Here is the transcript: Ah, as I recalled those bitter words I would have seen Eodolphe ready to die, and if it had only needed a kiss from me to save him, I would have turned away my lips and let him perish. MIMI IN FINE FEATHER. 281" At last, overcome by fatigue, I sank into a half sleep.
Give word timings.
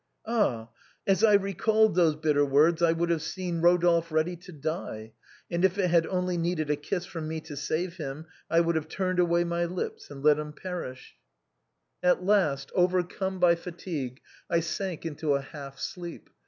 Ah, 0.25 0.69
as 1.05 1.23
I 1.23 1.35
recalled 1.35 1.93
those 1.93 2.15
bitter 2.15 2.43
words 2.43 2.81
I 2.81 2.91
would 2.91 3.11
have 3.11 3.21
seen 3.21 3.61
Eodolphe 3.61 4.09
ready 4.09 4.35
to 4.35 4.51
die, 4.51 5.11
and 5.51 5.63
if 5.63 5.77
it 5.77 5.89
had 5.91 6.07
only 6.07 6.37
needed 6.39 6.71
a 6.71 6.75
kiss 6.75 7.05
from 7.05 7.27
me 7.27 7.39
to 7.41 7.55
save 7.55 7.97
him, 7.97 8.25
I 8.49 8.61
would 8.61 8.73
have 8.73 8.87
turned 8.87 9.19
away 9.19 9.43
my 9.43 9.65
lips 9.65 10.09
and 10.09 10.23
let 10.23 10.39
him 10.39 10.53
perish. 10.53 11.15
MIMI 12.01 12.13
IN 12.13 12.17
FINE 12.17 12.17
FEATHER. 12.17 12.27
281" 12.29 12.49
At 12.49 12.49
last, 12.49 12.71
overcome 12.73 13.39
by 13.39 13.53
fatigue, 13.53 14.21
I 14.49 14.59
sank 14.59 15.05
into 15.05 15.35
a 15.35 15.41
half 15.41 15.77
sleep. 15.77 16.31